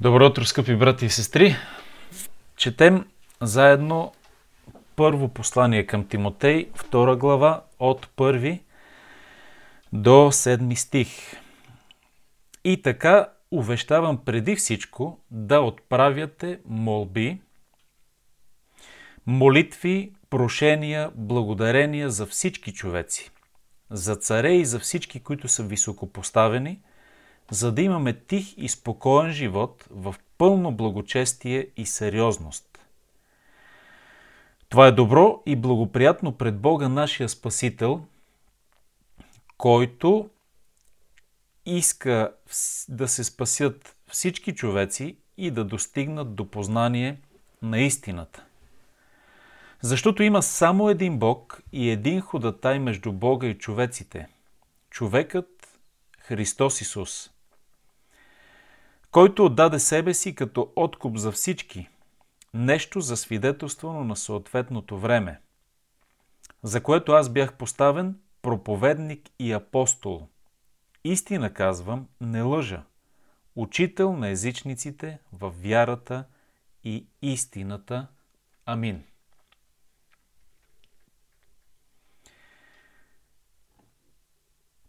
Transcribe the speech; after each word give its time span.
Добро 0.00 0.26
утро, 0.26 0.44
скъпи 0.44 0.76
брати 0.76 1.06
и 1.06 1.10
сестри! 1.10 1.56
Четем 2.56 3.04
заедно 3.42 4.12
първо 4.96 5.28
послание 5.28 5.86
към 5.86 6.08
Тимотей, 6.08 6.70
втора 6.74 7.16
глава, 7.16 7.62
от 7.78 8.08
първи 8.16 8.62
до 9.92 10.32
седми 10.32 10.76
стих. 10.76 11.08
И 12.64 12.82
така 12.82 13.28
увещавам 13.50 14.24
преди 14.24 14.56
всичко 14.56 15.20
да 15.30 15.60
отправяте 15.60 16.60
молби, 16.66 17.40
молитви, 19.26 20.12
прошения, 20.30 21.10
благодарения 21.14 22.10
за 22.10 22.26
всички 22.26 22.72
човеци, 22.72 23.30
за 23.90 24.16
царе 24.16 24.52
и 24.52 24.64
за 24.64 24.78
всички, 24.78 25.20
които 25.20 25.48
са 25.48 25.62
високопоставени– 25.62 26.80
за 27.50 27.72
да 27.72 27.82
имаме 27.82 28.12
тих 28.12 28.58
и 28.58 28.68
спокоен 28.68 29.32
живот 29.32 29.86
в 29.90 30.14
пълно 30.38 30.72
благочестие 30.72 31.68
и 31.76 31.86
сериозност. 31.86 32.78
Това 34.68 34.86
е 34.86 34.92
добро 34.92 35.42
и 35.46 35.56
благоприятно 35.56 36.32
пред 36.32 36.60
Бога 36.60 36.88
нашия 36.88 37.28
Спасител, 37.28 38.00
който 39.58 40.30
иска 41.66 42.32
да 42.88 43.08
се 43.08 43.24
спасят 43.24 43.96
всички 44.10 44.54
човеци 44.54 45.16
и 45.36 45.50
да 45.50 45.64
достигнат 45.64 46.34
до 46.34 46.50
познание 46.50 47.20
на 47.62 47.78
истината. 47.78 48.44
Защото 49.80 50.22
има 50.22 50.42
само 50.42 50.90
един 50.90 51.18
Бог 51.18 51.62
и 51.72 51.90
един 51.90 52.20
ходатай 52.20 52.78
между 52.78 53.12
Бога 53.12 53.46
и 53.46 53.58
човеците. 53.58 54.28
Човекът 54.90 55.78
Христос 56.18 56.80
Исус– 56.80 57.30
който 59.16 59.44
отдаде 59.44 59.78
себе 59.78 60.14
си 60.14 60.34
като 60.34 60.72
откуп 60.76 61.16
за 61.16 61.32
всички, 61.32 61.88
нещо 62.54 63.00
за 63.00 63.16
свидетелство 63.16 63.92
на 63.92 64.16
съответното 64.16 64.98
време, 64.98 65.40
за 66.62 66.82
което 66.82 67.12
аз 67.12 67.28
бях 67.28 67.54
поставен 67.54 68.20
проповедник 68.42 69.28
и 69.38 69.52
апостол. 69.52 70.28
Истина 71.04 71.54
казвам, 71.54 72.08
не 72.20 72.42
лъжа. 72.42 72.82
Учител 73.54 74.16
на 74.16 74.28
езичниците 74.28 75.18
в 75.32 75.50
вярата 75.50 76.24
и 76.84 77.06
истината. 77.22 78.06
Амин. 78.66 79.04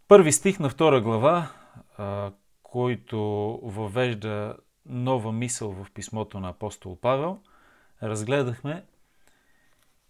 Първи 0.08 0.32
стих 0.32 0.58
на 0.58 0.68
втора 0.70 1.00
глава, 1.00 1.52
който 2.68 3.18
въвежда 3.62 4.56
нова 4.86 5.32
мисъл 5.32 5.72
в 5.72 5.86
писмото 5.94 6.40
на 6.40 6.48
апостол 6.48 7.00
Павел, 7.00 7.38
разгледахме 8.02 8.84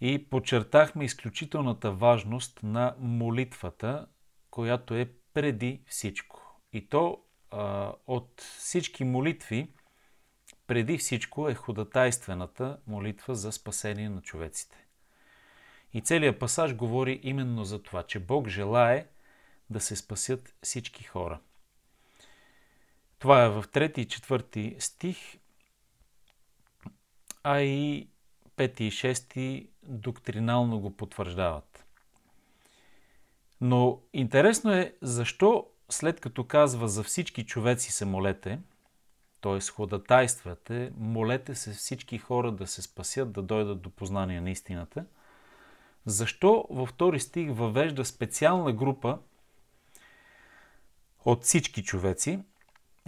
и 0.00 0.30
подчертахме 0.30 1.04
изключителната 1.04 1.92
важност 1.92 2.60
на 2.62 2.94
молитвата, 2.98 4.06
която 4.50 4.94
е 4.94 5.10
преди 5.34 5.82
всичко. 5.86 6.60
И 6.72 6.88
то 6.88 7.18
а, 7.50 7.92
от 8.06 8.40
всички 8.40 9.04
молитви, 9.04 9.72
преди 10.66 10.98
всичко 10.98 11.48
е 11.48 11.54
ходатайствената 11.54 12.78
молитва 12.86 13.34
за 13.34 13.52
спасение 13.52 14.08
на 14.08 14.22
човеците. 14.22 14.86
И 15.92 16.00
целият 16.00 16.38
пасаж 16.38 16.74
говори 16.74 17.20
именно 17.22 17.64
за 17.64 17.82
това, 17.82 18.02
че 18.02 18.18
Бог 18.18 18.48
желае 18.48 19.06
да 19.70 19.80
се 19.80 19.96
спасят 19.96 20.54
всички 20.62 21.04
хора. 21.04 21.40
Това 23.18 23.44
е 23.44 23.48
в 23.48 23.64
3 23.72 23.98
и 23.98 24.06
4 24.06 24.80
стих, 24.80 25.16
а 27.42 27.60
и 27.60 28.08
5 28.56 28.80
и 28.80 28.90
6 28.90 29.68
доктринално 29.82 30.80
го 30.80 30.96
потвърждават. 30.96 31.84
Но 33.60 34.00
интересно 34.12 34.72
е 34.72 34.94
защо 35.02 35.66
след 35.90 36.20
като 36.20 36.44
казва 36.44 36.88
за 36.88 37.02
всички 37.02 37.46
човеци 37.46 37.92
се 37.92 38.04
молете, 38.04 38.60
т.е. 39.40 39.60
ходатайствате, 39.60 40.92
молете 40.96 41.54
се 41.54 41.72
всички 41.72 42.18
хора 42.18 42.52
да 42.52 42.66
се 42.66 42.82
спасят, 42.82 43.32
да 43.32 43.42
дойдат 43.42 43.82
до 43.82 43.90
познание 43.90 44.40
на 44.40 44.50
истината, 44.50 45.04
защо 46.06 46.66
във 46.70 46.88
втори 46.88 47.20
стих 47.20 47.50
въвежда 47.52 48.04
специална 48.04 48.72
група 48.72 49.18
от 51.24 51.44
всички 51.44 51.84
човеци, 51.84 52.40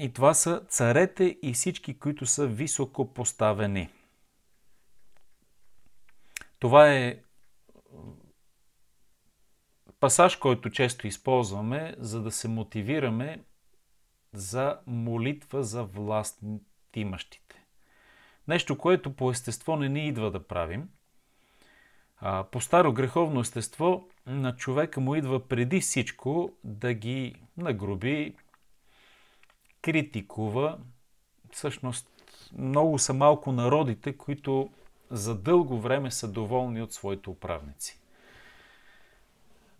и 0.00 0.12
това 0.12 0.34
са 0.34 0.62
царете 0.68 1.38
и 1.42 1.52
всички, 1.52 1.98
които 1.98 2.26
са 2.26 2.46
високо 2.46 3.14
поставени. 3.14 3.88
Това 6.58 6.92
е 6.92 7.18
пасаж, 10.00 10.36
който 10.36 10.70
често 10.70 11.06
използваме, 11.06 11.94
за 11.98 12.22
да 12.22 12.30
се 12.30 12.48
мотивираме 12.48 13.44
за 14.32 14.78
молитва 14.86 15.64
за 15.64 15.84
власт 15.84 16.40
имащите. 16.94 17.64
Нещо, 18.48 18.78
което 18.78 19.16
по 19.16 19.30
естество 19.30 19.76
не 19.76 19.88
ни 19.88 20.08
идва 20.08 20.30
да 20.30 20.46
правим. 20.46 20.88
По 22.50 22.60
старо 22.60 22.92
греховно 22.92 23.40
естество 23.40 24.08
на 24.26 24.56
човека 24.56 25.00
му 25.00 25.14
идва 25.14 25.48
преди 25.48 25.80
всичко 25.80 26.52
да 26.64 26.94
ги 26.94 27.34
нагруби, 27.56 28.36
критикува. 29.82 30.78
Всъщност, 31.52 32.08
много 32.58 32.98
са 32.98 33.14
малко 33.14 33.52
народите, 33.52 34.16
които 34.16 34.70
за 35.10 35.34
дълго 35.34 35.80
време 35.80 36.10
са 36.10 36.32
доволни 36.32 36.82
от 36.82 36.92
своите 36.92 37.30
управници. 37.30 38.00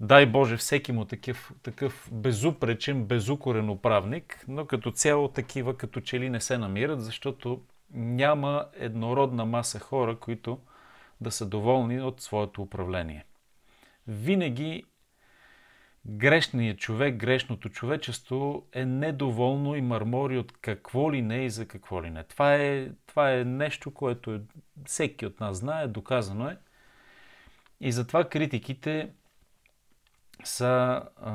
Дай 0.01 0.27
Боже 0.27 0.57
всеки 0.57 0.93
му 0.93 1.05
такъв, 1.05 1.53
такъв 1.63 2.09
безупречен, 2.13 3.05
безукорен 3.05 3.71
управник, 3.71 4.45
но 4.49 4.67
като 4.67 4.91
цяло 4.91 5.29
такива 5.29 5.77
като 5.77 6.01
че 6.01 6.21
ли 6.21 6.31
не 6.31 6.41
се 6.41 6.59
намират, 6.59 7.05
защото 7.05 7.63
няма 7.95 8.67
еднородна 8.75 9.45
маса 9.45 9.79
хора, 9.79 10.19
които 10.19 10.59
да 11.21 11.31
са 11.31 11.47
доволни 11.47 12.01
от 12.01 12.21
своето 12.21 12.63
управление. 12.63 13.25
Винаги 14.07 14.85
грешният 16.07 16.79
човек, 16.79 17.17
грешното 17.17 17.69
човечество 17.69 18.67
е 18.73 18.85
недоволно 18.85 19.77
и 19.77 19.81
мърмори 19.81 20.39
от 20.39 20.53
какво 20.53 21.13
ли 21.13 21.23
не 21.23 21.45
и 21.45 21.51
за 21.51 21.69
какво 21.69 22.03
ли 22.03 22.11
не. 22.11 22.25
Това 22.25 22.55
е, 22.55 22.89
това 23.07 23.33
е 23.33 23.45
нещо, 23.45 23.95
което 23.95 24.35
е, 24.35 24.41
всеки 24.87 25.27
от 25.27 25.41
нас 25.41 25.57
знае, 25.57 25.89
доказано 25.89 26.49
е. 26.49 26.59
И 27.81 27.93
затова 27.93 28.29
критиките 28.29 29.11
са 30.45 31.03
а, 31.17 31.33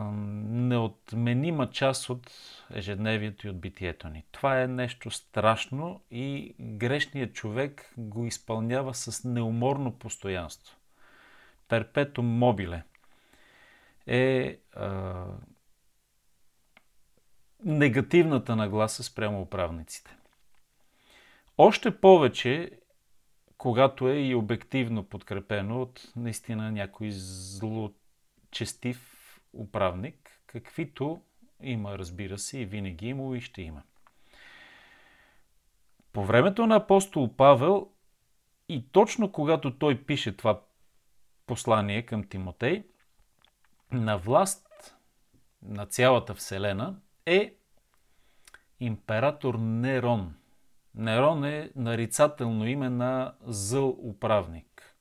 неотменима 0.50 1.70
част 1.70 2.10
от 2.10 2.32
ежедневието 2.74 3.48
и 3.48 3.50
от 3.50 3.60
битието 3.60 4.10
ни. 4.10 4.24
Това 4.32 4.62
е 4.62 4.68
нещо 4.68 5.12
страшно 5.12 6.02
и 6.12 6.56
грешният 6.60 7.34
човек 7.34 7.94
го 7.98 8.26
изпълнява 8.26 8.94
с 8.94 9.24
неуморно 9.24 9.92
постоянство. 9.92 10.78
Перпето 11.68 12.24
мобиле– 12.24 12.84
е 14.08 14.60
а, 14.74 15.26
негативната 17.66 18.56
нагласа 18.56 19.04
спрямо 19.04 19.42
управниците. 19.42 20.18
Още 21.58 22.02
повече, 22.02 22.72
когато 23.58 24.10
е 24.10 24.16
и 24.20 24.36
обективно 24.36 25.04
подкрепено 25.04 25.82
от 25.82 26.12
наистина 26.16 26.72
някой 26.72 27.12
злочестив 27.12 27.92
управник, 29.54 30.42
каквито 30.48 31.22
има, 31.62 31.98
разбира 31.98 32.38
се, 32.38 32.60
и 32.60 32.66
винаги 32.66 33.08
има 33.08 33.38
и 33.38 33.42
ще 33.42 33.62
има. 33.62 33.82
По 36.14 36.26
времето 36.26 36.68
на 36.68 36.76
апостол 36.76 37.36
Павел 37.36 37.90
и 38.70 38.86
точно 38.92 39.32
когато 39.32 39.78
той 39.78 40.04
пише 40.04 40.38
това 40.38 40.62
послание 41.46 42.02
към 42.02 42.24
Тимотей, 42.24 42.84
на 43.92 44.18
власт 44.18 44.96
на 45.62 45.86
цялата 45.86 46.34
Вселена 46.34 46.96
е 47.26 47.56
император 48.80 49.56
Нерон. 49.56 50.36
Нерон 50.96 51.44
е 51.44 51.72
нарицателно 51.76 52.68
име 52.68 52.90
на 52.90 53.34
зъл 53.42 53.90
управник, 53.90 54.96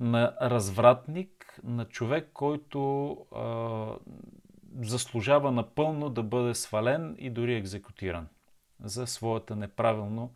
на 0.00 0.36
развратник, 0.42 1.60
на 1.64 1.84
човек, 1.84 2.30
който 2.32 3.12
а, 3.12 3.86
заслужава 4.80 5.52
напълно 5.52 6.10
да 6.10 6.22
бъде 6.22 6.54
свален 6.54 7.16
и 7.18 7.30
дори 7.30 7.54
екзекутиран 7.54 8.28
за 8.80 9.06
своята 9.06 9.56
неправилно 9.56 10.34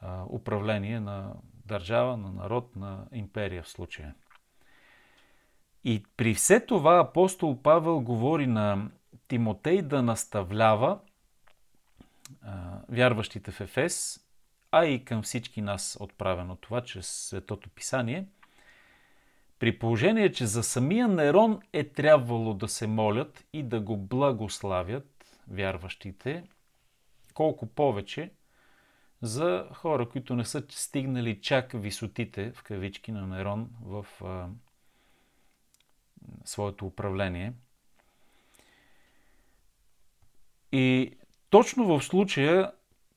а, 0.00 0.24
управление 0.28 1.00
на 1.00 1.34
държава, 1.66 2.16
на 2.16 2.32
народ, 2.32 2.76
на 2.76 3.06
империя 3.12 3.62
в 3.62 3.68
случая. 3.68 4.14
И 5.84 6.04
при 6.16 6.34
все 6.34 6.66
това 6.66 6.98
апостол 6.98 7.62
Павел 7.62 8.00
говори 8.00 8.46
на 8.46 8.90
Тимотей 9.28 9.82
да 9.82 10.02
наставлява 10.02 10.98
вярващите 12.88 13.50
в 13.50 13.60
Ефес, 13.60 14.20
а 14.72 14.84
и 14.84 15.04
към 15.04 15.22
всички 15.22 15.62
нас 15.62 15.96
отправено 16.00 16.56
това 16.56 16.80
чрез 16.80 17.06
Светото 17.06 17.70
Писание, 17.70 18.26
при 19.58 19.78
положение, 19.78 20.32
че 20.32 20.46
за 20.46 20.62
самия 20.62 21.08
Нерон 21.08 21.60
е 21.72 21.84
трябвало 21.84 22.54
да 22.54 22.68
се 22.68 22.86
молят 22.86 23.44
и 23.52 23.62
да 23.62 23.80
го 23.80 23.96
благославят 23.96 25.38
вярващите, 25.48 26.44
колко 27.34 27.66
повече 27.66 28.30
за 29.22 29.68
хора, 29.74 30.08
които 30.08 30.36
не 30.36 30.44
са 30.44 30.62
стигнали 30.68 31.40
чак 31.40 31.72
висотите, 31.74 32.52
в 32.52 32.62
кавички, 32.62 33.12
на 33.12 33.26
Нерон 33.26 33.70
в 33.82 34.06
а, 34.24 34.48
своето 36.44 36.86
управление. 36.86 37.52
И 40.72 41.16
точно 41.50 41.84
в 41.84 42.04
случая, 42.04 42.72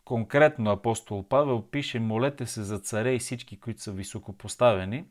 конкретно 0.05 0.71
апостол 0.71 1.27
Павел 1.27 1.61
пише, 1.61 1.99
молете 1.99 2.45
се 2.45 2.63
за 2.63 2.79
царе 2.79 3.13
и 3.13 3.19
всички, 3.19 3.59
които 3.59 3.81
са 3.81 3.91
високопоставени, 3.91 5.05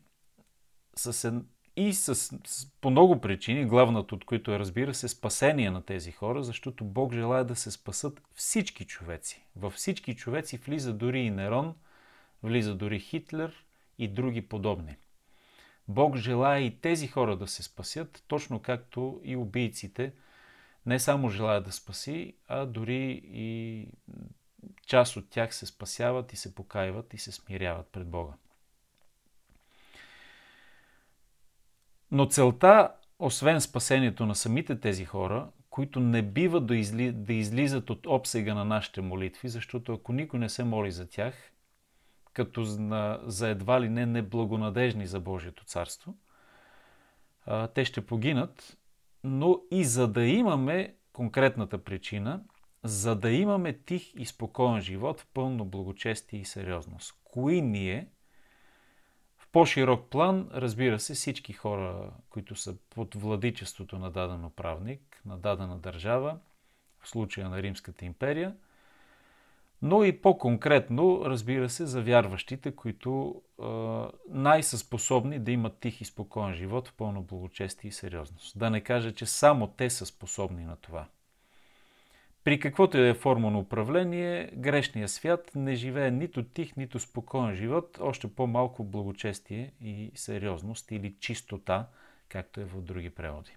с, 0.95 1.41
и 1.75 1.93
с, 1.93 2.15
с, 2.15 2.71
по 2.81 2.89
много 2.89 3.21
причини, 3.21 3.65
главната 3.65 4.15
от 4.15 4.25
които 4.25 4.51
е, 4.51 4.59
разбира 4.59 4.93
се, 4.93 5.07
спасение 5.07 5.71
на 5.71 5.81
тези 5.81 6.11
хора, 6.11 6.43
защото 6.43 6.85
Бог 6.85 7.13
желая 7.13 7.45
да 7.45 7.55
се 7.55 7.71
спасат 7.71 8.21
всички 8.33 8.85
човеци. 8.85 9.45
Във 9.55 9.73
всички 9.73 10.15
човеци 10.15 10.57
влиза 10.57 10.93
дори 10.93 11.19
и 11.19 11.29
Нерон, 11.29 11.75
влиза 12.43 12.75
дори 12.75 12.99
Хитлер 12.99 13.65
и 13.99 14.07
други 14.07 14.41
подобни. 14.41 14.95
Бог 15.87 16.15
желая 16.15 16.61
и 16.61 16.79
тези 16.81 17.07
хора 17.07 17.37
да 17.37 17.47
се 17.47 17.63
спасят, 17.63 18.23
точно 18.27 18.59
както 18.59 19.21
и 19.23 19.35
убийците 19.35 20.13
не 20.85 20.99
само 20.99 21.29
желая 21.29 21.61
да 21.61 21.71
спаси, 21.71 22.33
а 22.47 22.65
дори 22.65 23.21
и 23.25 23.87
част 24.85 25.17
от 25.17 25.29
тях 25.29 25.55
се 25.55 25.65
спасяват 25.65 26.33
и 26.33 26.35
се 26.35 26.55
покаиват 26.55 27.13
и 27.13 27.17
се 27.17 27.31
смиряват 27.31 27.87
пред 27.87 28.07
Бога. 28.07 28.33
Но 32.11 32.25
целта, 32.25 32.91
освен 33.19 33.61
спасението 33.61 34.25
на 34.25 34.35
самите 34.35 34.79
тези 34.79 35.05
хора, 35.05 35.49
които 35.69 35.99
не 35.99 36.21
бива 36.21 36.61
да, 36.61 36.75
изли, 36.75 37.11
да 37.11 37.33
излизат 37.33 37.89
от 37.89 38.05
обсега 38.07 38.53
на 38.53 38.65
нашите 38.65 39.01
молитви, 39.01 39.49
защото 39.49 39.93
ако 39.93 40.13
никой 40.13 40.39
не 40.39 40.49
се 40.49 40.63
моли 40.63 40.91
за 40.91 41.09
тях, 41.09 41.52
като 42.33 42.63
за 43.25 43.49
едва 43.49 43.81
ли 43.81 43.89
не 43.89 44.05
неблагонадежни 44.05 45.07
за 45.07 45.19
Божието 45.19 45.65
царство, 45.65 46.15
те 47.73 47.85
ще 47.85 48.05
погинат, 48.05 48.77
но 49.23 49.61
и 49.71 49.85
за 49.85 50.07
да 50.07 50.25
имаме 50.25 50.95
конкретната 51.13 51.83
причина, 51.83 52.43
за 52.83 53.15
да 53.15 53.31
имаме 53.31 53.73
тих 53.73 54.15
и 54.15 54.25
спокоен 54.25 54.81
живот 54.81 55.21
в 55.21 55.27
пълно 55.33 55.65
благочестие 55.65 56.39
и 56.39 56.45
сериозност. 56.45 57.21
Кои 57.23 57.61
ние– 57.61 58.07
по-широк 59.53 60.09
план, 60.09 60.49
разбира 60.53 60.99
се, 60.99 61.13
всички 61.13 61.53
хора, 61.53 62.11
които 62.29 62.55
са 62.55 62.75
под 62.89 63.15
владичеството 63.15 63.99
на 63.99 64.11
даден 64.11 64.45
управник, 64.45 65.21
на 65.25 65.37
дадена 65.37 65.77
държава, 65.77 66.39
в 66.99 67.09
случая 67.09 67.49
на 67.49 67.61
Римската 67.61 68.05
империя, 68.05 68.55
но 69.83 70.03
и 70.03 70.21
по-конкретно, 70.21 71.21
разбира 71.25 71.69
се, 71.69 71.85
за 71.85 72.01
вярващите, 72.01 72.71
които 72.71 73.41
е, 73.59 73.63
най-са 74.29 74.77
способни 74.77 75.39
да 75.39 75.51
имат 75.51 75.79
тих 75.79 76.01
и 76.01 76.05
спокоен 76.05 76.53
живот 76.53 76.87
в 76.87 76.93
пълно 76.93 77.21
благочестие 77.21 77.87
и 77.87 77.91
сериозност. 77.91 78.59
Да 78.59 78.69
не 78.69 78.81
кажа, 78.81 79.13
че 79.13 79.25
само 79.25 79.67
те 79.67 79.89
са 79.89 80.05
способни 80.05 80.65
на 80.65 80.75
това. 80.75 81.05
При 82.43 82.59
каквото 82.59 82.97
и 82.97 83.09
е 83.09 83.13
форма 83.13 83.51
на 83.51 83.59
управление, 83.59 84.51
грешният 84.55 85.11
свят 85.11 85.51
не 85.55 85.75
живее 85.75 86.11
нито 86.11 86.43
тих, 86.43 86.75
нито 86.75 86.99
спокоен 86.99 87.55
живот, 87.55 87.97
още 88.01 88.27
по-малко 88.27 88.83
благочестие 88.83 89.71
и 89.81 90.11
сериозност 90.15 90.91
или 90.91 91.15
чистота, 91.19 91.87
както 92.29 92.61
е 92.61 92.65
в 92.65 92.81
други 92.81 93.09
преводи. 93.09 93.55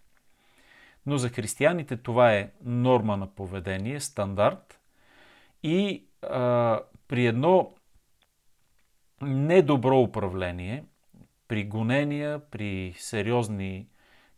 Но 1.06 1.19
за 1.19 1.28
християните 1.28 1.96
това 1.96 2.34
е 2.34 2.50
норма 2.64 3.17
на 3.17 3.26
поведение, 3.26 4.00
стандарт 4.00 4.81
и 5.67 6.07
а, 6.23 6.81
при 7.09 7.27
едно 7.27 7.75
недобро 9.23 9.99
управление, 9.99 10.85
при 11.49 11.65
гонения, 11.65 12.39
при 12.51 12.95
сериозни 12.99 13.89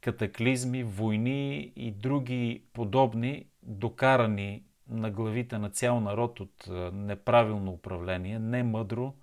катаклизми, 0.01 0.83
войни 0.83 1.73
и 1.77 1.91
други 1.91 2.65
подобни, 2.73 3.47
докарани 3.63 4.63
на 4.89 5.11
главите 5.11 5.59
на 5.59 5.71
цял 5.71 6.01
народ 6.01 6.41
от 6.41 6.69
неправилно 6.93 7.73
управление, 7.73 8.39
не 8.39 8.63
мъдро 8.63 9.15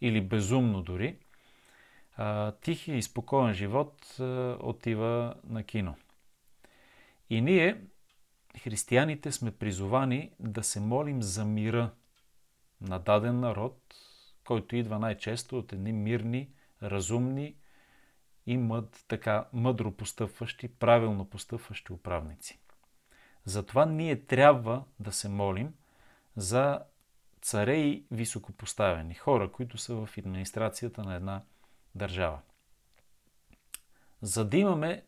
или 0.00 0.20
безумно 0.20 0.82
дори, 0.82 1.16
тихия 2.60 2.96
и 2.96 3.02
спокоен 3.02 3.54
живот 3.54 4.16
отива 4.60 5.34
на 5.44 5.62
кино. 5.62 5.94
И 7.30 7.40
ние, 7.40 7.80
християните, 8.58 9.32
сме 9.32 9.50
призовани 9.50 10.32
да 10.40 10.62
се 10.62 10.80
молим 10.80 11.22
за 11.22 11.44
мира 11.44 11.90
на 12.80 12.98
даден 12.98 13.40
народ, 13.40 13.94
който 14.44 14.76
идва 14.76 14.98
най-често 14.98 15.58
от 15.58 15.72
едни 15.72 15.92
мирни, 15.92 16.50
разумни, 16.82 17.56
и 18.48 18.56
мъд, 18.56 19.04
така 19.08 19.48
мъдро 19.52 19.92
постъпващи, 19.92 20.68
правилно 20.68 21.30
постъпващи 21.30 21.92
управници. 21.92 22.60
Затова 23.44 23.86
ние 23.86 24.24
трябва 24.26 24.84
да 25.00 25.12
се 25.12 25.28
молим 25.28 25.74
за 26.36 26.80
царе 27.40 27.76
и 27.76 28.06
високопоставени 28.10 29.14
хора, 29.14 29.52
които 29.52 29.78
са 29.78 29.94
в 29.94 30.08
администрацията 30.18 31.04
на 31.04 31.14
една 31.14 31.42
държава. 31.94 32.40
За 34.22 34.44
да 34.44 34.56
имаме 34.56 35.06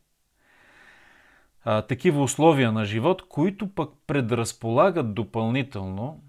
а, 1.64 1.82
такива 1.82 2.22
условия 2.22 2.72
на 2.72 2.84
живот, 2.84 3.28
които 3.28 3.74
пък 3.74 3.90
предразполагат 4.06 5.14
допълнително, 5.14 6.22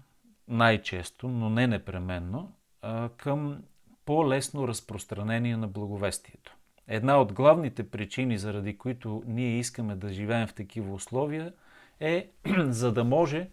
най-често, 0.48 1.28
но 1.28 1.50
не 1.50 1.66
непременно, 1.66 2.52
а, 2.82 3.08
към 3.08 3.62
по-лесно 4.04 4.68
разпространение 4.68 5.56
на 5.56 5.68
благовестието. 5.68 6.56
Една 6.88 7.20
от 7.20 7.32
главните 7.32 7.90
причини, 7.90 8.38
заради 8.38 8.78
които 8.78 9.22
ние 9.26 9.58
искаме 9.58 9.96
да 9.96 10.12
живеем 10.12 10.46
в 10.46 10.54
такива 10.54 10.94
условия, 10.94 11.52
е 12.00 12.30
за 12.58 12.92
да 12.92 13.04
може 13.04 13.48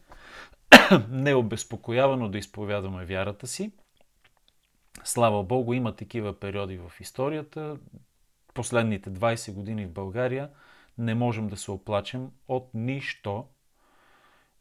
необезпокоявано 1.09 2.29
да 2.29 2.37
изповядваме 2.37 3.05
вярата 3.05 3.47
си. 3.47 3.71
Слава 5.03 5.43
Богу, 5.43 5.73
има 5.73 5.95
такива 5.95 6.39
периоди 6.39 6.77
в 6.77 6.91
историята. 6.99 7.77
Последните 8.53 9.09
20 9.09 9.53
години 9.53 9.85
в 9.85 9.91
България 9.91 10.49
не 10.99 11.15
можем 11.15 11.47
да 11.47 11.57
се 11.57 11.71
оплачем 11.71 12.31
от 12.47 12.69
нищо 12.73 13.45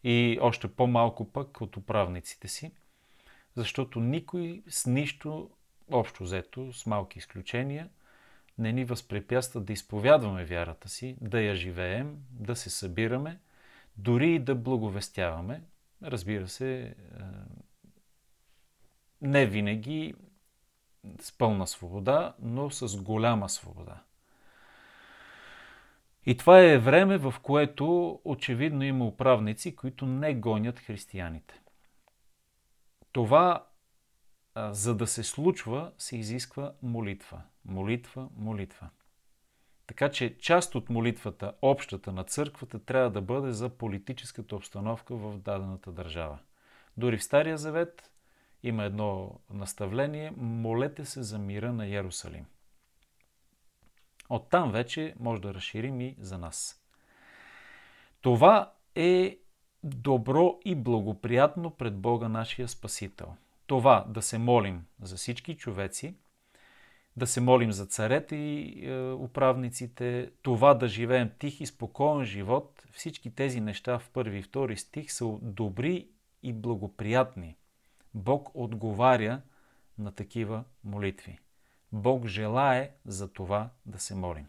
и 0.04 0.38
още 0.40 0.68
по-малко 0.68 1.32
пък 1.32 1.60
от 1.60 1.76
управниците 1.76 2.48
си, 2.48 2.72
защото 3.54 4.00
никой 4.00 4.62
с 4.68 4.86
нищо, 4.86 5.50
общо 5.90 6.22
взето, 6.22 6.72
с 6.72 6.86
малки 6.86 7.18
изключения, 7.18 7.88
не 8.58 8.72
ни 8.72 8.84
възпрепятстват 8.84 9.64
да 9.64 9.72
изповядваме 9.72 10.44
вярата 10.44 10.88
си, 10.88 11.16
да 11.20 11.40
я 11.40 11.54
живеем, 11.54 12.16
да 12.30 12.56
се 12.56 12.70
събираме, 12.70 13.40
дори 13.96 14.34
и 14.34 14.38
да 14.38 14.54
благовестяваме. 14.54 15.62
Разбира 16.02 16.48
се, 16.48 16.80
е, 16.80 16.94
не 19.20 19.46
винаги 19.46 20.14
с 21.20 21.38
пълна 21.38 21.66
свобода, 21.66 22.34
но 22.40 22.70
с 22.70 23.02
голяма 23.02 23.48
свобода. 23.48 24.02
И 26.28 26.36
това 26.36 26.60
е 26.60 26.78
време, 26.78 27.18
в 27.18 27.34
което 27.42 28.20
очевидно 28.24 28.84
има 28.84 29.06
управници, 29.06 29.76
които 29.76 30.06
не 30.06 30.34
гонят 30.34 30.78
християните. 30.78 31.60
Това, 33.12 33.66
за 34.56 34.96
да 34.96 35.06
се 35.06 35.22
случва, 35.22 35.92
се 35.98 36.16
изисква 36.16 36.72
молитва 36.82 37.42
молитва, 37.64 38.28
молитва. 38.36 38.88
Така 39.86 40.10
че 40.10 40.38
част 40.38 40.74
от 40.74 40.90
молитвата, 40.90 41.52
общата 41.62 42.12
на 42.12 42.24
църквата, 42.24 42.84
трябва 42.84 43.10
да 43.10 43.20
бъде 43.20 43.52
за 43.52 43.68
политическата 43.68 44.56
обстановка 44.56 45.16
в 45.16 45.38
дадената 45.38 45.92
държава. 45.92 46.38
Дори 46.96 47.18
в 47.18 47.24
Стария 47.24 47.58
Завет 47.58 48.10
има 48.62 48.84
едно 48.84 49.40
наставление 49.50 50.32
молете 50.36 51.04
се 51.04 51.22
за 51.22 51.38
мира 51.38 51.72
на 51.72 51.86
Иерусалим. 51.86 52.46
Оттам 54.28 54.72
вече 54.72 55.14
може 55.20 55.42
да 55.42 55.54
разширим 55.54 56.00
и 56.00 56.16
за 56.20 56.38
нас. 56.38 56.82
Това 58.20 58.72
е 58.94 59.38
добро 59.84 60.58
и 60.64 60.74
благоприятно 60.74 61.70
пред 61.70 61.96
Бога 61.96 62.28
нашия 62.28 62.68
Спасител. 62.68 63.34
Това 63.66 64.04
да 64.08 64.22
се 64.22 64.38
молим 64.38 64.84
за 65.02 65.16
всички 65.16 65.56
човеци– 65.56 66.14
да 67.18 67.26
се 67.26 67.40
молим 67.40 67.72
за 67.72 67.86
царете 67.86 68.36
и 68.36 68.86
е, 68.86 69.12
управниците, 69.12 70.30
това 70.42 70.74
да 70.74 70.88
живеем 70.88 71.30
тих 71.38 71.60
и 71.60 71.66
спокоен 71.66 72.24
живот, 72.24 72.86
всички 72.92 73.34
тези 73.34 73.60
неща 73.60 73.98
в 73.98 74.10
първи 74.10 74.38
и 74.38 74.42
втори 74.42 74.76
стих 74.76 75.12
са 75.12 75.38
добри 75.42 76.08
и 76.42 76.52
благоприятни. 76.52 77.56
Бог 78.14 78.50
отговаря 78.54 79.40
на 79.98 80.12
такива 80.12 80.64
молитви. 80.84 81.38
Бог 81.92 82.26
желае 82.26 82.90
за 83.06 83.32
това 83.32 83.70
да 83.86 83.98
се 83.98 84.14
молим. 84.14 84.46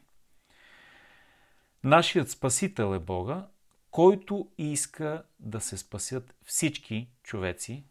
Нашият 1.84 2.30
Спасител 2.30 2.96
е 2.96 3.00
Бога, 3.00 3.48
който 3.92 4.52
иска 4.58 5.24
да 5.40 5.62
се 5.62 5.78
спасят 5.78 6.36
всички 6.44 7.10
човеци 7.24 7.84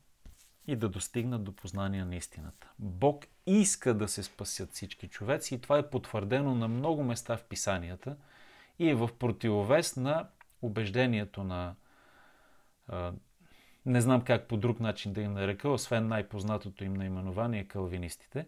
и 0.67 0.77
да 0.77 0.89
достигнат 0.89 1.45
до 1.45 1.53
познание 1.53 2.05
на 2.05 2.17
истината. 2.17 2.69
Бог 2.79 3.25
иска 3.47 3.95
да 3.95 4.09
се 4.09 4.23
спасят 4.23 4.73
всички 4.73 5.09
човеци 5.09 5.55
и 5.55 5.61
това 5.61 5.79
е 5.79 5.91
потвърдено 5.91 6.55
на 6.55 6.69
много 6.69 7.05
места 7.05 7.37
в 7.37 7.45
писанията 7.45 8.17
и 8.79 8.89
е 8.89 8.95
в 8.95 9.11
противовес 9.19 9.97
на 9.97 10.29
убеждението 10.63 11.45
на 11.45 11.75
не 13.87 14.01
знам 14.01 14.21
как 14.21 14.49
по 14.49 14.57
друг 14.57 14.81
начин 14.81 15.13
да 15.13 15.21
им 15.21 15.33
нарека, 15.33 15.69
освен 15.69 16.09
най-познатото 16.09 16.85
им 16.85 16.95
наименование 16.95 17.65
калвинистите, 17.65 18.47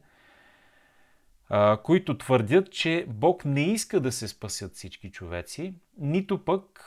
които 1.83 2.19
твърдят, 2.19 2.73
че 2.73 3.07
Бог 3.09 3.45
не 3.45 3.63
иска 3.63 4.01
да 4.01 4.13
се 4.13 4.29
спасят 4.29 4.75
всички 4.75 5.11
човеци, 5.11 5.75
нито 5.99 6.45
пък 6.45 6.87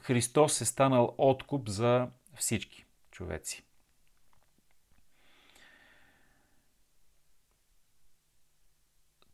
Христос 0.00 0.60
е 0.60 0.64
станал 0.64 1.14
откуп 1.18 1.68
за 1.68 2.08
всички 2.34 2.86
човеци. 3.10 3.62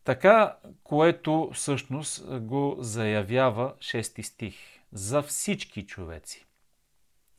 Така, 0.05 0.57
което 0.85 1.51
всъщност 1.55 2.41
го 2.41 2.77
заявява 2.79 3.75
6 3.79 4.23
стих. 4.23 4.57
За 4.93 5.23
всички 5.23 5.87
човеци. 5.87 6.47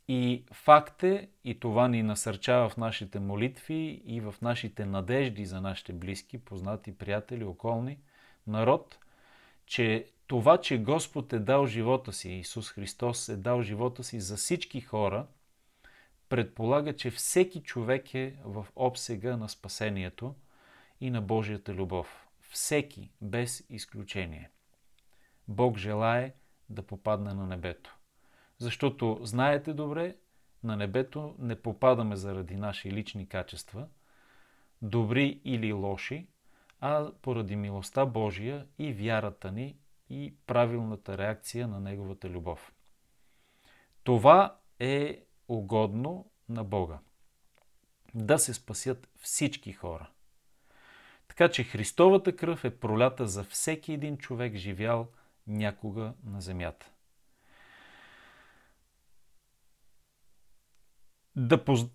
И 0.08 0.44
факт 0.52 1.02
е, 1.02 1.28
и 1.44 1.60
това 1.60 1.88
ни 1.88 2.02
насърчава 2.02 2.68
в 2.68 2.76
нашите 2.76 3.20
молитви 3.20 4.02
и 4.06 4.20
в 4.20 4.34
нашите 4.42 4.86
надежди 4.86 5.46
за 5.46 5.60
нашите 5.60 5.92
близки, 5.92 6.38
познати, 6.38 6.98
приятели, 6.98 7.44
околни, 7.44 7.98
народ, 8.46 8.98
че 9.66 10.06
това, 10.26 10.60
че 10.60 10.78
Господ 10.78 11.32
е 11.32 11.38
дал 11.38 11.66
живота 11.66 12.12
си, 12.12 12.30
Исус 12.30 12.70
Христос 12.70 13.28
е 13.28 13.36
дал 13.36 13.62
живота 13.62 14.04
си 14.04 14.20
за 14.20 14.36
всички 14.36 14.80
хора, 14.80 15.26
предполага, 16.28 16.96
че 16.96 17.10
всеки 17.10 17.62
човек 17.62 18.14
е 18.14 18.36
в 18.44 18.66
обсега 18.76 19.36
на 19.36 19.48
спасението 19.48 20.34
и 21.00 21.10
на 21.10 21.22
Божията 21.22 21.74
любов. 21.74 22.26
Всеки, 22.40 23.10
без 23.20 23.64
изключение. 23.70 24.50
Бог 25.48 25.78
желае 25.78 26.34
да 26.68 26.82
попадне 26.82 27.34
на 27.34 27.46
небето. 27.46 27.96
Защото, 28.58 29.18
знаете 29.22 29.72
добре, 29.72 30.16
на 30.62 30.76
небето 30.76 31.34
не 31.38 31.62
попадаме 31.62 32.16
заради 32.16 32.56
наши 32.56 32.92
лични 32.92 33.28
качества, 33.28 33.88
добри 34.82 35.40
или 35.44 35.72
лоши, 35.72 36.26
а 36.80 37.12
поради 37.22 37.56
милостта 37.56 38.06
Божия 38.06 38.66
и 38.78 38.92
вярата 38.92 39.52
ни 39.52 39.76
и 40.10 40.34
правилната 40.46 41.18
реакция 41.18 41.68
на 41.68 41.80
Неговата 41.80 42.30
любов. 42.30 42.72
Това 44.04 44.58
е 44.78 45.24
угодно 45.48 46.30
на 46.48 46.64
Бога. 46.64 46.98
Да 48.14 48.38
се 48.38 48.54
спасят 48.54 49.08
всички 49.16 49.72
хора. 49.72 50.10
Така 51.28 51.48
че 51.48 51.64
Христовата 51.64 52.36
кръв 52.36 52.64
е 52.64 52.78
пролята 52.78 53.26
за 53.26 53.44
всеки 53.44 53.92
един 53.92 54.18
човек, 54.18 54.54
живял 54.54 55.08
някога 55.46 56.14
на 56.24 56.40
земята. 56.40 56.90
Да, 61.36 61.64
поз... 61.64 61.86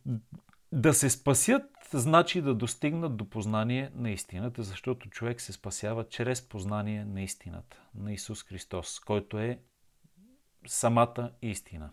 да 0.71 0.93
се 0.93 1.09
спасят 1.09 1.71
значи 1.91 2.41
да 2.41 2.55
достигнат 2.55 3.17
до 3.17 3.29
познание 3.29 3.91
на 3.95 4.11
истината, 4.11 4.63
защото 4.63 5.09
човек 5.09 5.41
се 5.41 5.53
спасява 5.53 6.09
чрез 6.09 6.49
познание 6.49 7.05
на 7.05 7.21
истината, 7.21 7.81
на 7.95 8.13
Исус 8.13 8.43
Христос, 8.43 8.99
който 8.99 9.39
е 9.39 9.59
самата 10.67 11.31
истина. 11.41 11.89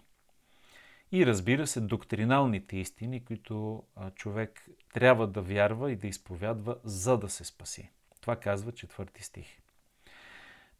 И 1.12 1.26
разбира 1.26 1.66
се, 1.66 1.80
доктриналните 1.80 2.76
истини, 2.76 3.24
които 3.24 3.82
човек 4.14 4.68
трябва 4.94 5.26
да 5.26 5.42
вярва 5.42 5.92
и 5.92 5.96
да 5.96 6.06
изповядва, 6.06 6.76
за 6.84 7.18
да 7.18 7.28
се 7.28 7.44
спаси. 7.44 7.90
Това 8.20 8.36
казва 8.36 8.72
четвърти 8.72 9.22
стих. 9.22 9.46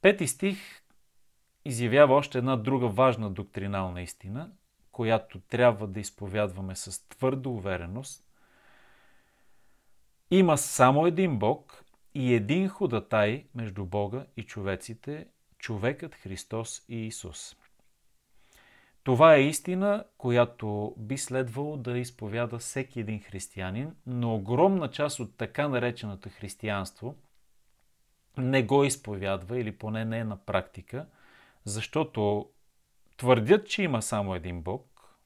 Пети 0.01 0.27
стих 0.27 0.59
изявява 1.65 2.15
още 2.15 2.39
една 2.39 2.57
друга 2.57 2.89
важна 2.89 3.31
доктринална 3.31 4.03
истина, 4.03 4.53
която 4.97 5.41
трябва 5.41 5.87
да 5.87 6.01
изповядваме 6.01 6.77
с 6.77 7.09
твърда 7.09 7.51
увереност, 7.51 8.25
има 10.31 10.59
само 10.59 11.07
един 11.07 11.39
Бог 11.39 11.85
и 12.15 12.35
един 12.35 12.69
ходатай 12.69 13.47
между 13.55 13.85
Бога 13.85 14.27
и 14.37 14.43
човеците, 14.43 15.27
човекът 15.59 16.15
Христос 16.15 16.85
и 16.89 17.07
Исус. 17.07 17.57
Това 19.03 19.35
е 19.35 19.43
истина, 19.43 20.05
която 20.19 20.95
би 20.99 21.19
следвало 21.19 21.77
да 21.77 21.99
изповяда 21.99 22.59
всеки 22.59 23.01
един 23.01 23.21
християнин, 23.21 23.95
но 24.07 24.35
огромна 24.35 24.91
част 24.91 25.21
от 25.21 25.37
така 25.37 25.69
нареченото 25.69 26.29
християнство 26.29 27.15
не 28.39 28.63
го 28.63 28.85
изповядва 28.85 29.59
или 29.59 29.79
поне 29.79 30.05
не 30.05 30.19
е 30.19 30.25
на 30.25 30.37
практика, 30.37 31.07
защото 31.65 32.51
твърдят, 33.17 33.69
че 33.69 33.83
има 33.83 34.03
само 34.03 34.35
един 34.35 34.63
Бог, 34.63 35.17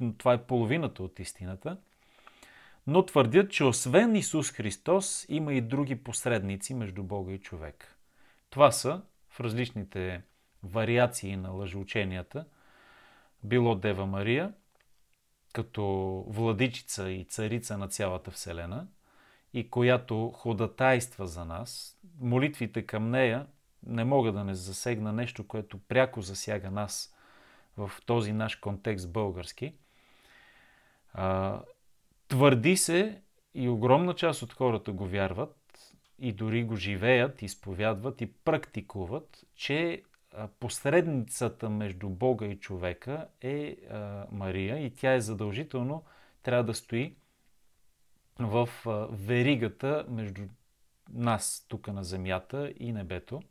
но 0.00 0.14
това 0.14 0.32
е 0.32 0.46
половината 0.46 1.02
от 1.02 1.18
истината, 1.18 1.76
но 2.86 3.06
твърдят, 3.06 3.50
че 3.50 3.64
освен 3.64 4.16
Исус 4.16 4.50
Христос 4.50 5.26
има 5.28 5.54
и 5.54 5.60
други 5.60 6.02
посредници 6.02 6.74
между 6.74 7.02
Бога 7.02 7.32
и 7.32 7.38
човек. 7.38 7.96
Това 8.50 8.72
са 8.72 9.02
в 9.28 9.40
различните 9.40 10.22
вариации 10.62 11.36
на 11.36 11.50
лъжеученията, 11.50 12.44
било 13.44 13.74
Дева 13.74 14.06
Мария, 14.06 14.52
като 15.52 15.84
владичица 16.28 17.10
и 17.10 17.24
царица 17.24 17.78
на 17.78 17.88
цялата 17.88 18.30
Вселена, 18.30 18.86
и 19.52 19.70
която 19.70 20.30
ходатайства 20.30 21.26
за 21.26 21.44
нас. 21.44 21.98
Молитвите 22.20 22.86
към 22.86 23.10
нея 23.10 23.46
не 23.86 24.04
мога 24.04 24.32
да 24.32 24.44
не 24.44 24.54
засегна 24.54 25.12
нещо, 25.12 25.46
което 25.46 25.78
пряко 25.78 26.22
засяга 26.22 26.70
нас 26.70 27.14
в 27.76 27.90
този 28.06 28.32
наш 28.32 28.56
контекст 28.56 29.12
български. 29.12 29.74
А, 31.12 31.60
твърди 32.28 32.76
се 32.76 33.20
и 33.54 33.68
огромна 33.68 34.14
част 34.14 34.42
от 34.42 34.52
хората 34.52 34.92
го 34.92 35.06
вярват 35.06 35.56
и 36.18 36.32
дори 36.32 36.64
го 36.64 36.76
живеят, 36.76 37.42
изповядват 37.42 38.20
и 38.20 38.32
практикуват, 38.32 39.44
че 39.54 40.02
посредницата 40.60 41.70
между 41.70 42.08
Бога 42.08 42.46
и 42.46 42.60
човека 42.60 43.26
е 43.40 43.76
Мария 44.30 44.78
и 44.86 44.94
тя 44.94 45.12
е 45.12 45.20
задължително 45.20 46.04
трябва 46.42 46.64
да 46.64 46.74
стои 46.74 47.14
в 48.38 48.68
веригата 49.10 50.06
между 50.08 50.42
нас 51.12 51.66
тук 51.68 51.88
на 51.88 52.04
земята 52.04 52.72
и 52.80 52.92
небето 52.92 53.42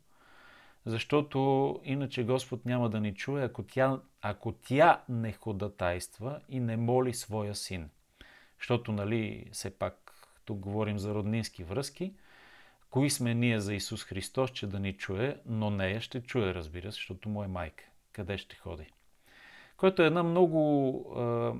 защото 0.86 1.80
иначе 1.84 2.24
Господ 2.24 2.66
няма 2.66 2.90
да 2.90 3.00
ни 3.00 3.14
чуе, 3.14 3.44
ако 3.44 3.62
тя, 3.62 4.00
ако 4.22 4.52
тя 4.52 5.02
не 5.08 5.32
ходатайства 5.32 6.40
и 6.48 6.60
не 6.60 6.76
моли 6.76 7.14
своя 7.14 7.54
син. 7.54 7.90
Защото, 8.58 8.92
нали, 8.92 9.48
все 9.52 9.78
пак, 9.78 10.12
тук 10.44 10.58
говорим 10.58 10.98
за 10.98 11.14
роднински 11.14 11.64
връзки, 11.64 12.12
кои 12.90 13.10
сме 13.10 13.34
ние 13.34 13.60
за 13.60 13.74
Исус 13.74 14.04
Христос, 14.04 14.50
че 14.50 14.66
да 14.66 14.80
ни 14.80 14.92
чуе, 14.92 15.36
но 15.46 15.70
нея 15.70 16.00
ще 16.00 16.22
чуе, 16.22 16.54
разбира 16.54 16.92
се, 16.92 16.96
защото 16.96 17.28
му 17.28 17.44
е 17.44 17.48
майка. 17.48 17.84
Къде 18.12 18.38
ще 18.38 18.56
ходи? 18.56 18.92
Което 19.76 20.02
е 20.02 20.06
една 20.06 20.22
много 20.22 21.00
а, 21.16 21.54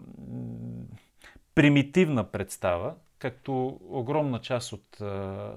примитивна 1.54 2.30
представа, 2.30 2.94
както 3.18 3.80
огромна 3.82 4.40
част 4.40 4.72
от 4.72 5.00
а, 5.00 5.52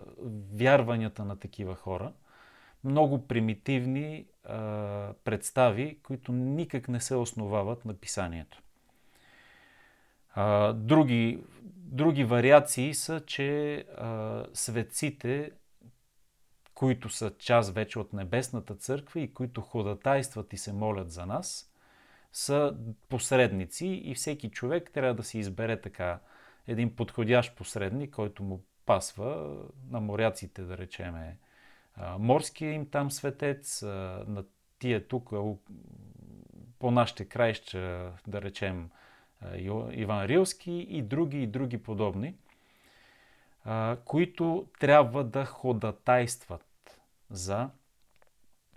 вярванията 0.53 1.25
на 1.25 1.39
такива 1.39 1.75
хора– 1.75 2.13
много 2.83 3.27
примитивни 3.27 4.25
а, 4.43 5.13
представи, 5.23 5.97
които 6.03 6.31
никак 6.31 6.87
не 6.87 6.99
се 6.99 7.15
основават 7.15 7.85
на 7.85 7.93
писанието. 7.93 8.61
А, 10.33 10.73
други, 10.73 11.43
други 11.75 12.23
вариации 12.23 12.93
са, 12.93 13.21
че 13.25 13.75
а, 13.97 14.43
светците, 14.53 15.51
които 16.73 17.09
са 17.09 17.33
част 17.37 17.73
вече 17.73 17.99
от 17.99 18.13
Небесната 18.13 18.75
църква 18.75 19.19
и 19.19 19.33
които 19.33 19.61
ходатайстват 19.61 20.53
и 20.53 20.57
се 20.57 20.73
молят 20.73 21.11
за 21.11 21.25
нас, 21.25 21.73
са 22.33 22.75
посредници 23.09 23.87
и 23.87 24.15
всеки 24.15 24.49
човек 24.49 24.91
трябва 24.93 25.13
да 25.13 25.23
си 25.23 25.39
избере 25.39 25.81
така 25.81 26.19
един 26.67 26.95
подходящ 26.95 27.55
посредник, 27.55 28.13
който 28.13 28.43
му 28.43 28.63
пасва 28.85 29.55
на 29.89 29.99
моряците, 29.99 30.61
да 30.61 30.77
речеме, 30.77 31.37
морския 32.19 32.73
им 32.73 32.89
там 32.89 33.11
светец, 33.11 33.81
на 33.81 34.45
тия 34.79 35.07
тук 35.07 35.29
по 36.79 36.91
нашите 36.91 37.25
краища, 37.25 38.11
да 38.27 38.41
речем 38.41 38.89
Иван 39.91 40.25
Рилски 40.25 40.71
и 40.71 41.01
други 41.01 41.43
и 41.43 41.47
други 41.47 41.83
подобни, 41.83 42.35
които 44.05 44.67
трябва 44.79 45.23
да 45.23 45.45
ходатайстват 45.45 46.99
за 47.29 47.69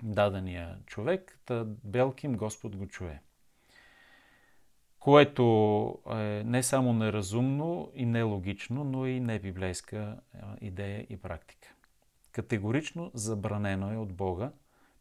дадения 0.02 0.78
човек, 0.86 1.38
да 1.46 1.64
Белким 1.64 2.36
Господ 2.36 2.76
го 2.76 2.86
чуе. 2.86 3.20
Което 4.98 5.98
е 6.10 6.42
не 6.44 6.62
само 6.62 6.92
неразумно 6.92 7.90
и 7.94 8.06
нелогично, 8.06 8.84
но 8.84 9.06
и 9.06 9.20
небиблейска 9.20 10.20
идея 10.60 11.06
и 11.10 11.16
практика. 11.16 11.74
Категорично 12.36 13.10
забранено 13.14 13.92
е 13.92 13.96
от 13.96 14.12
Бога 14.12 14.52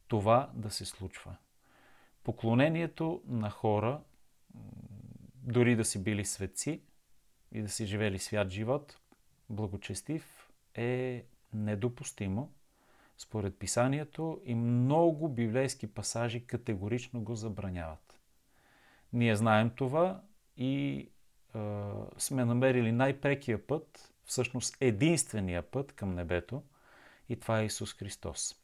това 0.07 0.51
да 0.53 0.69
се 0.69 0.85
случва. 0.85 1.35
Поклонението 2.23 3.21
на 3.27 3.49
хора, 3.49 4.01
дори 5.43 5.75
да 5.75 5.85
си 5.85 6.03
били 6.03 6.25
светци 6.25 6.81
и 7.51 7.61
да 7.61 7.69
си 7.69 7.85
живели 7.85 8.19
свят 8.19 8.49
живот, 8.49 8.99
благочестив, 9.49 10.49
е 10.75 11.25
недопустимо 11.53 12.53
според 13.17 13.59
писанието 13.59 14.41
и 14.45 14.55
много 14.55 15.29
библейски 15.29 15.93
пасажи 15.93 16.47
категорично 16.47 17.21
го 17.21 17.35
забраняват. 17.35 18.19
Ние 19.13 19.35
знаем 19.35 19.69
това 19.69 20.21
и 20.57 21.09
е, 21.55 21.59
сме 22.17 22.45
намерили 22.45 22.91
най-прекия 22.91 23.67
път, 23.67 24.13
всъщност 24.25 24.77
единствения 24.81 25.71
път 25.71 25.91
към 25.91 26.15
небето, 26.15 26.63
и 27.29 27.39
това 27.39 27.59
е 27.59 27.65
Исус 27.65 27.93
Христос. 27.93 28.55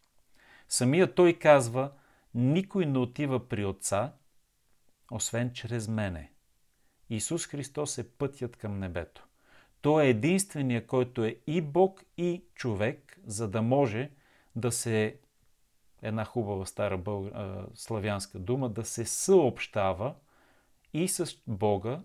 Самия 0.69 1.15
Той 1.15 1.33
казва, 1.33 1.91
никой 2.33 2.85
не 2.85 2.97
отива 2.97 3.49
при 3.49 3.65
Отца, 3.65 4.13
освен 5.11 5.53
чрез 5.53 5.87
мене. 5.87 6.31
Исус 7.09 7.47
Христос 7.47 7.97
е 7.97 8.09
пътят 8.09 8.55
към 8.57 8.79
небето. 8.79 9.27
Той 9.81 10.05
е 10.05 10.09
единствения, 10.09 10.87
който 10.87 11.23
е 11.23 11.37
и 11.47 11.61
Бог, 11.61 12.03
и 12.17 12.43
човек, 12.55 13.19
за 13.25 13.47
да 13.47 13.61
може 13.61 14.11
да 14.55 14.71
се, 14.71 15.19
една 16.01 16.25
хубава 16.25 16.65
стара 16.65 16.97
бълг... 16.97 17.33
славянска 17.73 18.39
дума, 18.39 18.69
да 18.69 18.85
се 18.85 19.05
съобщава 19.05 20.15
и 20.93 21.07
с 21.07 21.35
Бога, 21.47 22.01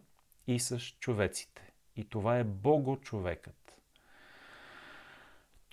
и 0.46 0.58
с 0.58 0.80
човеците. 0.80 1.72
И 1.96 2.08
това 2.08 2.38
е 2.38 2.44
Бого-човекът. 2.44 3.65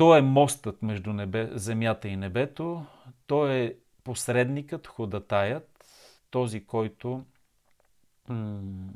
Той 0.03 0.19
е 0.19 0.21
мостът 0.21 0.81
между 0.81 1.13
небе, 1.13 1.49
земята 1.53 2.07
и 2.07 2.15
небето. 2.15 2.85
Той 3.27 3.53
е 3.53 3.75
посредникът, 4.03 4.87
ходатаят, 4.87 5.85
този, 6.29 6.65
който 6.65 7.25
м- 8.27 8.93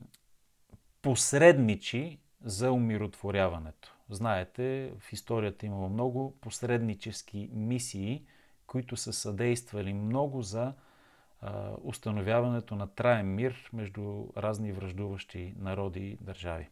посредничи 1.01 2.19
за 2.43 2.71
умиротворяването. 2.71 3.95
Знаете, 4.09 4.93
в 4.99 5.13
историята 5.13 5.65
имало 5.65 5.89
много 5.89 6.37
посреднически 6.41 7.49
мисии, 7.53 8.25
които 8.65 8.97
са 8.97 9.13
съдействали 9.13 9.93
много 9.93 10.41
за 10.41 10.73
а, 11.41 11.71
установяването 11.83 12.75
на 12.75 12.87
траен 12.87 13.35
мир 13.35 13.69
между 13.73 14.25
разни 14.37 14.71
връждуващи 14.71 15.53
народи 15.57 15.99
и 15.99 16.17
държави. 16.21 16.69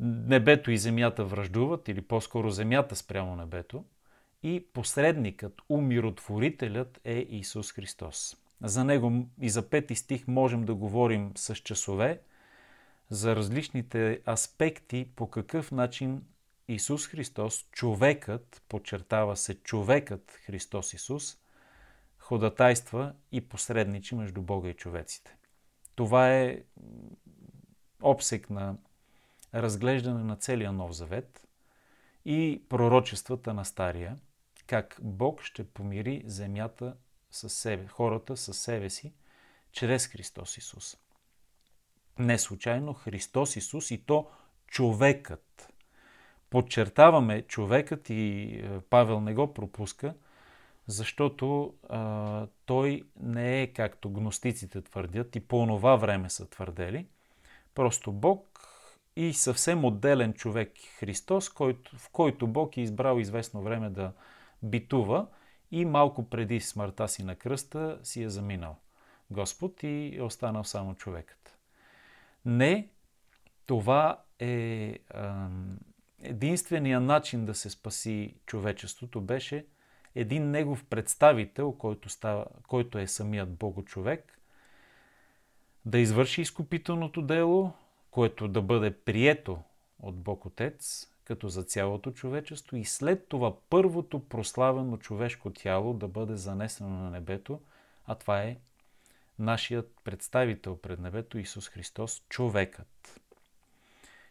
Небето 0.00 0.70
и 0.70 0.78
земята 0.78 1.24
връждуват, 1.24 1.88
или 1.88 2.02
по-скоро 2.02 2.50
земята 2.50 2.96
спрямо 2.96 3.36
небето, 3.36 3.84
и 4.42 4.66
посредникът, 4.72 5.62
умиротворителят 5.68 7.00
е 7.04 7.26
Исус 7.30 7.72
Христос. 7.72 8.36
За 8.62 8.84
него 8.84 9.26
и 9.40 9.50
за 9.50 9.70
пети 9.70 9.94
стих 9.94 10.28
можем 10.28 10.64
да 10.64 10.74
говорим 10.74 11.32
с 11.36 11.54
часове, 11.54 12.20
за 13.10 13.36
различните 13.36 14.20
аспекти, 14.28 15.08
по 15.16 15.30
какъв 15.30 15.72
начин 15.72 16.22
Исус 16.68 17.06
Христос, 17.06 17.66
човекът, 17.72 18.62
подчертава 18.68 19.36
се 19.36 19.54
човекът 19.54 20.38
Христос 20.46 20.94
Исус, 20.94 21.38
ходатайства 22.18 23.14
и 23.32 23.48
посредничи 23.48 24.14
между 24.14 24.42
Бога 24.42 24.68
и 24.68 24.74
човеците. 24.74 25.36
Това 25.94 26.30
е 26.30 26.62
обсек 28.02 28.50
на 28.50 28.76
разглеждане 29.54 30.24
на 30.24 30.36
целия 30.36 30.72
Нов 30.72 30.92
Завет 30.92 31.46
и 32.24 32.62
пророчествата 32.68 33.54
на 33.54 33.64
Стария, 33.64 34.16
как 34.66 34.98
Бог 35.02 35.42
ще 35.42 35.64
помири 35.64 36.22
земята 36.26 36.96
със 37.30 37.52
себе, 37.52 37.86
хората 37.86 38.36
със 38.36 38.58
себе 38.58 38.90
си, 38.90 39.12
чрез 39.72 40.06
Христос 40.06 40.56
Исус. 40.56 40.96
Не 42.18 42.38
случайно 42.38 42.94
Христос 42.94 43.56
Исус 43.56 43.90
и 43.90 43.98
то 44.06 44.30
човекът. 44.66 45.72
Подчертаваме 46.50 47.42
човекът 47.42 48.10
и 48.10 48.42
е, 48.42 48.80
Павел 48.80 49.20
не 49.20 49.34
го 49.34 49.54
пропуска, 49.54 50.14
защото 50.86 51.74
а, 51.88 52.46
той 52.66 53.02
не 53.20 53.62
е 53.62 53.72
както 53.72 54.10
гностиците 54.10 54.82
твърдят 54.82 55.36
и 55.36 55.40
по 55.40 55.66
това 55.66 55.96
време 55.96 56.30
са 56.30 56.46
твърдели. 56.46 57.06
Просто 57.74 58.12
Бог 58.12 58.53
и 59.16 59.32
съвсем 59.32 59.84
отделен 59.84 60.32
човек 60.32 60.72
Христос, 60.98 61.48
който, 61.48 61.98
в 61.98 62.08
който 62.08 62.46
Бог 62.46 62.76
е 62.76 62.80
избрал 62.80 63.18
известно 63.18 63.62
време 63.62 63.90
да 63.90 64.12
битува 64.62 65.26
и 65.70 65.84
малко 65.84 66.30
преди 66.30 66.60
смъртта 66.60 67.08
си 67.08 67.24
на 67.24 67.36
кръста 67.36 67.98
си 68.02 68.22
е 68.22 68.28
заминал 68.28 68.76
Господ 69.30 69.82
и 69.82 70.16
е 70.16 70.22
останал 70.22 70.64
само 70.64 70.94
човекът. 70.94 71.58
Не, 72.44 72.88
това 73.66 74.22
е 74.38 74.98
единствения 76.22 77.00
начин 77.00 77.44
да 77.44 77.54
се 77.54 77.70
спаси 77.70 78.34
човечеството 78.46 79.20
беше 79.20 79.66
един 80.14 80.50
негов 80.50 80.84
представител, 80.84 81.72
който, 81.72 82.08
става, 82.08 82.46
който 82.68 82.98
е 82.98 83.06
самият 83.06 83.54
Бого-човек, 83.54 84.40
да 85.84 85.98
извърши 85.98 86.40
изкупителното 86.40 87.22
дело, 87.22 87.72
което 88.14 88.48
да 88.48 88.62
бъде 88.62 88.98
прието 88.98 89.58
от 89.98 90.16
Бог 90.16 90.46
Отец, 90.46 91.08
като 91.24 91.48
за 91.48 91.62
цялото 91.62 92.10
човечество 92.10 92.76
и 92.76 92.84
след 92.84 93.28
това 93.28 93.56
първото 93.70 94.28
прославено 94.28 94.96
човешко 94.96 95.50
тяло 95.50 95.94
да 95.94 96.08
бъде 96.08 96.36
занесено 96.36 96.88
на 96.88 97.10
небето, 97.10 97.60
а 98.06 98.14
това 98.14 98.42
е 98.42 98.56
нашият 99.38 99.92
представител 100.04 100.76
пред 100.76 100.98
небето 100.98 101.38
Исус 101.38 101.68
Христос, 101.68 102.22
човекът. 102.28 103.20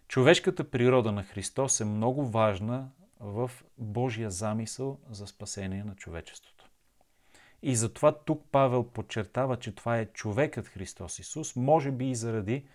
Човешката 0.07 0.69
природа 0.69 1.11
на 1.11 1.23
Христос 1.23 1.79
е 1.79 1.85
много 1.85 2.27
важна 2.27 2.89
в 3.19 3.51
Божия 3.77 4.31
замисъл 4.31 4.99
за 5.09 5.27
спасение 5.27 5.83
на 5.83 5.95
човечеството. 5.95 6.69
И 7.61 7.75
затова 7.75 8.11
тук 8.11 8.43
Павел 8.51 8.83
подчертава, 8.83 9.57
че 9.57 9.75
това 9.75 9.97
е 9.97 10.05
човекът 10.05 10.67
Христос 10.67 11.19
Исус, 11.19 11.55
може 11.55 11.91
би 11.91 12.09
и 12.09 12.15
заради 12.15 12.65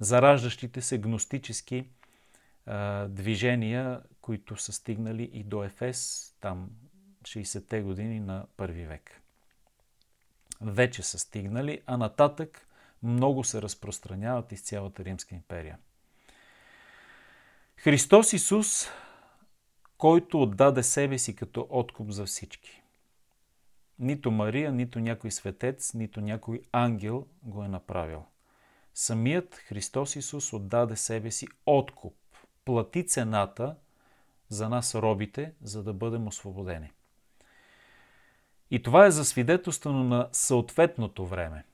зараждащите 0.00 0.80
се 0.80 0.98
гностически 0.98 1.88
а, 2.66 3.08
движения, 3.08 4.00
които 4.20 4.56
са 4.56 4.72
стигнали 4.72 5.30
и 5.32 5.44
до 5.44 5.64
Ефес, 5.64 6.30
там 6.40 6.70
60-те 7.22 7.82
години 7.82 8.20
на 8.20 8.46
първи 8.56 8.86
век 8.86 9.22
вече 10.60 11.02
са 11.02 11.18
стигнали, 11.18 11.82
а 11.86 11.96
нататък 11.96 12.68
много 13.02 13.44
се 13.44 13.62
разпространяват 13.62 14.52
из 14.52 14.62
цялата 14.62 15.04
Римска 15.04 15.34
империя. 15.34 15.78
Христос 17.76 18.32
Исус, 18.32 18.88
който 19.98 20.42
отдаде 20.42 20.82
себе 20.82 21.18
си 21.18 21.36
като 21.36 21.66
откуп 21.70 22.10
за 22.10 22.26
всички. 22.26 22.82
Нито 23.98 24.30
Мария, 24.30 24.72
нито 24.72 25.00
някой 25.00 25.30
светец, 25.30 25.94
нито 25.94 26.20
някой 26.20 26.62
ангел 26.72 27.26
го 27.42 27.64
е 27.64 27.68
направил. 27.68 28.24
Самият 28.98 29.54
Христос 29.54 30.16
Исус 30.16 30.52
отдаде 30.52 30.96
себе 30.96 31.30
си 31.30 31.46
откуп, 31.66 32.14
плати 32.64 33.06
цената 33.06 33.76
за 34.48 34.68
нас 34.68 34.94
робите, 34.94 35.54
за 35.62 35.82
да 35.82 35.92
бъдем 35.92 36.26
освободени. 36.26 36.92
И 38.70 38.82
това 38.82 39.06
е 39.06 39.10
за 39.10 39.24
свидетелствено 39.24 40.04
на 40.04 40.28
съответното 40.32 41.26
време. 41.26 41.64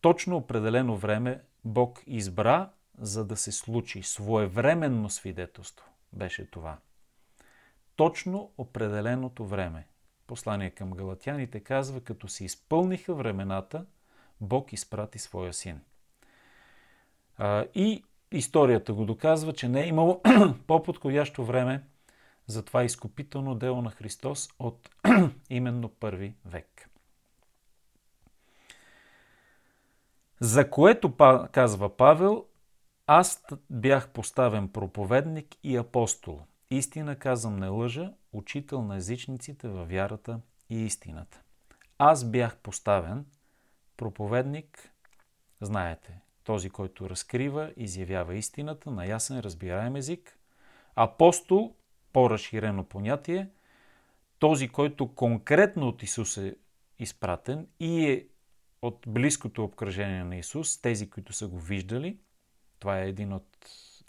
Точно 0.00 0.36
определено 0.36 0.96
време 0.96 1.42
Бог 1.64 2.02
избра, 2.06 2.70
за 2.98 3.24
да 3.26 3.36
се 3.36 3.52
случи. 3.52 4.02
Своевременно 4.02 5.10
свидетелство 5.10 5.86
беше 6.12 6.50
това. 6.50 6.78
Точно 7.96 8.52
определеното 8.58 9.46
време. 9.46 9.86
Послание 10.26 10.70
към 10.70 10.90
галатяните 10.90 11.60
казва, 11.60 12.00
като 12.00 12.28
се 12.28 12.44
изпълниха 12.44 13.14
времената, 13.14 13.86
Бог 14.40 14.72
изпрати 14.72 15.18
своя 15.18 15.52
син. 15.52 15.80
И 17.74 18.04
историята 18.32 18.92
го 18.92 19.04
доказва, 19.04 19.52
че 19.52 19.68
не 19.68 19.82
е 19.82 19.86
имало 19.86 20.22
по-подходящо 20.66 21.44
време 21.44 21.82
за 22.46 22.62
това 22.62 22.84
изкупително 22.84 23.54
дело 23.54 23.82
на 23.82 23.90
Христос 23.90 24.48
от 24.58 24.90
именно 25.50 25.88
първи 25.88 26.34
век. 26.44 26.90
За 30.40 30.70
което, 30.70 31.16
казва 31.52 31.96
Павел, 31.96 32.46
аз 33.06 33.44
бях 33.70 34.08
поставен 34.08 34.68
проповедник 34.68 35.46
и 35.62 35.76
апостол. 35.76 36.40
Истина 36.70 37.16
казвам 37.16 37.56
не 37.56 37.68
лъжа, 37.68 38.12
учител 38.32 38.82
на 38.82 38.96
езичниците 38.96 39.68
във 39.68 39.88
вярата 39.88 40.40
и 40.70 40.84
истината. 40.84 41.40
Аз 41.98 42.24
бях 42.24 42.56
поставен 42.56 43.26
проповедник, 43.96 44.90
знаете, 45.60 46.20
този, 46.48 46.70
който 46.70 47.10
разкрива, 47.10 47.72
изявява 47.76 48.34
истината 48.34 48.90
на 48.90 49.06
ясен, 49.06 49.40
разбираем 49.40 49.96
език. 49.96 50.38
Апостол, 50.96 51.74
по-разширено 52.12 52.84
понятие, 52.84 53.48
този, 54.38 54.68
който 54.68 55.14
конкретно 55.14 55.88
от 55.88 56.02
Исус 56.02 56.36
е 56.36 56.56
изпратен 56.98 57.66
и 57.80 58.10
е 58.10 58.26
от 58.82 59.04
близкото 59.08 59.64
обкръжение 59.64 60.24
на 60.24 60.36
Исус, 60.36 60.80
тези, 60.80 61.10
които 61.10 61.32
са 61.32 61.48
го 61.48 61.58
виждали. 61.58 62.18
Това 62.78 63.00
е 63.00 63.08
един 63.08 63.32
от 63.32 63.46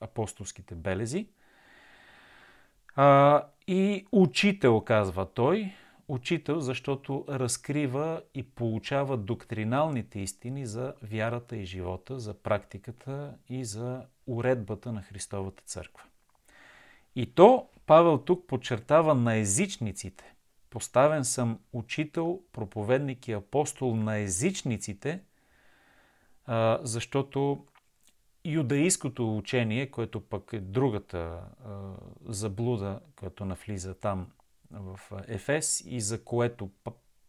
апостолските 0.01 0.75
белези. 0.75 1.27
А, 2.95 3.43
и 3.67 4.07
учител, 4.11 4.81
казва 4.81 5.33
той. 5.33 5.73
Учител, 6.09 6.59
защото 6.59 7.25
разкрива 7.29 8.21
и 8.33 8.43
получава 8.43 9.17
доктриналните 9.17 10.19
истини 10.19 10.65
за 10.65 10.93
вярата 11.03 11.57
и 11.57 11.65
живота, 11.65 12.19
за 12.19 12.33
практиката 12.33 13.35
и 13.49 13.65
за 13.65 14.05
уредбата 14.27 14.91
на 14.91 15.01
Христовата 15.01 15.63
църква. 15.63 16.03
И 17.15 17.33
то 17.35 17.69
Павел 17.85 18.17
тук 18.17 18.47
подчертава 18.47 19.15
на 19.15 19.35
езичниците. 19.35 20.33
Поставен 20.69 21.25
съм 21.25 21.59
учител, 21.73 22.41
проповедник 22.51 23.27
и 23.27 23.31
апостол 23.31 23.95
на 23.95 24.17
езичниците, 24.17 25.21
защото 26.81 27.65
юдаистското 28.45 29.37
учение, 29.37 29.91
което 29.91 30.21
пък 30.21 30.53
е 30.53 30.59
другата 30.59 31.41
заблуда, 32.25 32.99
която 33.15 33.45
навлиза 33.45 33.93
там 33.93 34.27
в 34.71 34.99
Ефес 35.27 35.83
и 35.85 36.01
за 36.01 36.23
което 36.23 36.69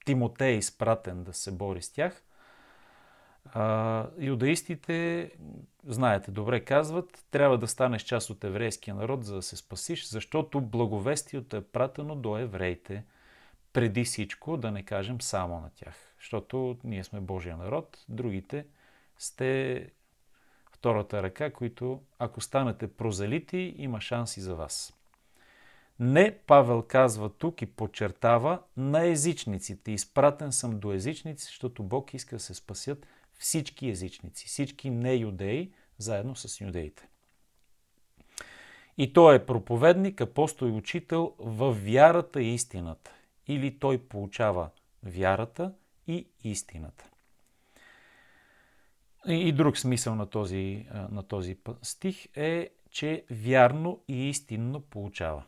Тимотей 0.05 0.53
е 0.53 0.59
изпратен 0.59 1.24
да 1.24 1.33
се 1.33 1.53
бори 1.53 1.83
с 1.83 1.92
тях, 1.92 2.22
юдаистите, 4.18 5.31
знаете 5.87 6.31
добре, 6.31 6.64
казват, 6.64 7.24
трябва 7.31 7.59
да 7.59 7.68
станеш 7.68 8.03
част 8.03 8.31
от 8.31 8.44
еврейския 8.44 8.94
народ, 8.94 9.24
за 9.24 9.35
да 9.35 9.42
се 9.42 9.57
спасиш, 9.57 10.09
защото 10.09 10.61
благовестието 10.61 11.57
е 11.57 11.64
пратено 11.64 12.16
до 12.16 12.38
евреите– 12.38 13.05
преди 13.72 14.05
всичко, 14.05 14.57
да 14.57 14.70
не 14.70 14.83
кажем 14.83 15.20
само 15.20 15.61
на 15.61 15.70
тях. 15.70 16.14
Защото 16.18 16.79
ние 16.85 17.05
сме 17.05 17.20
Божия 17.20 17.57
народ, 17.57 18.05
другите 18.09 18.66
сте 19.18 19.90
втората 20.72 21.22
ръка, 21.22 21.53
които 21.53 22.03
ако 22.18 22.40
станете 22.40 22.96
прозелити, 22.96 23.74
има 23.76 24.00
шанси 24.00 24.40
за 24.40 24.55
вас. 24.55 24.99
Не, 26.00 26.38
Павел 26.46 26.82
казва 26.82 27.28
тук 27.28 27.62
и 27.62 27.66
подчертава 27.66 28.62
на 28.76 29.06
езичниците. 29.06 29.92
Изпратен 29.92 30.52
съм 30.52 30.80
до 30.80 30.92
езичници, 30.92 31.44
защото 31.44 31.82
Бог 31.82 32.14
иска 32.14 32.36
да 32.36 32.40
се 32.40 32.54
спасят 32.54 33.06
всички 33.38 33.88
езичници, 33.88 34.46
всички 34.46 34.90
не-юдеи, 34.90 35.72
заедно 35.98 36.36
с 36.36 36.60
юдеите. 36.60 37.08
И 38.98 39.12
той 39.12 39.36
е 39.36 39.46
проповедник, 39.46 40.20
апостол 40.20 40.66
и 40.66 40.70
учител 40.70 41.34
в 41.38 41.72
вярата 41.72 42.42
и 42.42 42.54
истината 42.54 43.10
или 43.46 43.78
той 43.78 43.98
получава 43.98 44.70
вярата 45.02 45.74
и 46.06 46.26
истината. 46.44 47.04
И 49.26 49.52
друг 49.52 49.78
смисъл 49.78 50.14
на 50.14 50.26
този, 50.26 50.86
на 51.10 51.22
този 51.22 51.58
стих 51.82 52.36
е, 52.36 52.70
че 52.90 53.24
вярно 53.30 54.00
и 54.08 54.28
истинно 54.28 54.80
получава. 54.80 55.44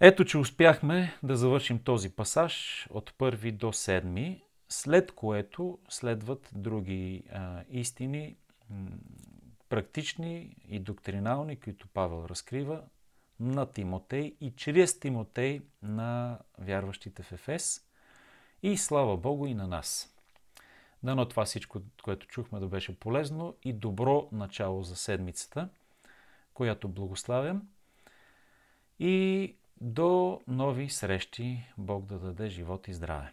Ето, 0.00 0.24
че 0.24 0.38
успяхме 0.38 1.18
да 1.22 1.36
завършим 1.36 1.78
този 1.78 2.10
пасаж 2.10 2.86
от 2.90 3.14
първи 3.18 3.52
до 3.52 3.72
седми, 3.72 4.42
след 4.68 5.12
което 5.12 5.78
следват 5.88 6.50
други 6.52 7.22
а, 7.32 7.62
истини, 7.70 8.36
практични 9.68 10.56
и 10.68 10.80
доктринални, 10.80 11.60
които 11.60 11.88
Павел 11.88 12.26
разкрива, 12.28 12.82
на 13.40 13.66
Тимотей 13.66 14.36
и 14.40 14.52
чрез 14.56 15.00
Тимотей 15.00 15.60
на 15.82 16.38
вярващите 16.58 17.22
в 17.22 17.32
Ефес 17.32 17.86
и 18.62 18.76
слава 18.76 19.16
Богу 19.16 19.46
и 19.46 19.54
на 19.54 19.66
нас. 19.66 20.14
Дано 21.02 21.28
това 21.28 21.44
всичко, 21.44 21.80
което 22.02 22.26
чухме, 22.26 22.60
да 22.60 22.66
беше 22.66 23.00
полезно 23.00 23.56
и 23.64 23.72
добро 23.72 24.28
начало 24.32 24.82
за 24.82 24.96
седмицата, 24.96 25.68
която 26.54 26.88
благославям. 26.88 27.68
И 28.98 29.54
до 29.80 30.40
нови 30.46 30.88
срещи. 30.88 31.66
Бог 31.76 32.06
да 32.06 32.18
даде 32.18 32.48
живот 32.48 32.88
и 32.88 32.92
здраве. 32.92 33.32